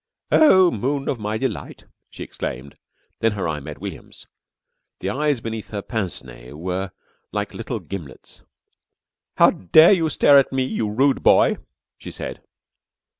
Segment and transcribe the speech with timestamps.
[0.31, 2.73] "'Oh, moon of my delight....'" she declaimed,
[3.19, 4.25] then her eye met William's.
[4.99, 6.89] The eyes beneath her pince nez were
[7.31, 8.41] like little gimlets.
[9.37, 11.57] "How dare you stare at me, you rude boy?"
[11.99, 12.41] she said.